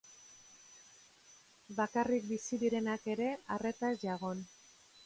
[1.81, 4.45] Bakarrik bizi direnak ere arretaz jagon.